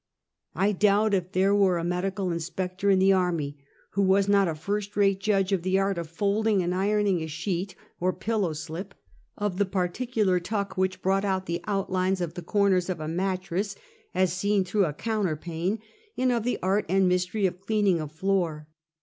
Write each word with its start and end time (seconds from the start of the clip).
I 0.55 0.71
doubt 0.71 1.13
if 1.13 1.31
there 1.31 1.53
were 1.53 1.77
a 1.77 1.83
Medical 1.83 2.31
Inspector 2.31 2.89
in 2.89 2.97
the 2.97 3.13
army 3.13 3.59
who 3.91 4.01
was 4.01 4.27
not 4.27 4.47
a 4.47 4.55
first 4.55 4.97
rate 4.97 5.19
judge 5.19 5.51
of 5.51 5.61
tlie 5.61 5.79
art 5.79 5.99
of 5.99 6.09
fold 6.09 6.47
ing 6.47 6.63
and 6.63 6.73
ironing 6.73 7.21
a 7.21 7.27
sheet 7.27 7.75
or 7.99 8.11
pillow 8.11 8.53
slip; 8.53 8.95
of 9.37 9.59
the 9.59 9.65
particular 9.65 10.39
tuck 10.39 10.75
which 10.75 11.03
brought 11.03 11.23
out 11.23 11.45
the 11.45 11.61
outlines 11.67 12.19
of 12.19 12.33
the 12.33 12.41
corners 12.41 12.89
of 12.89 12.99
a 12.99 13.07
mattress, 13.07 13.75
as 14.15 14.33
seen 14.33 14.65
through 14.65 14.85
a 14.85 14.93
counterpane; 14.93 15.77
and 16.17 16.31
of 16.31 16.45
the 16.45 16.57
art 16.63 16.87
and 16.89 17.07
mystery 17.07 17.45
of 17.45 17.61
cleaning 17.61 18.01
a 18.01 18.07
fioor. 18.07 18.65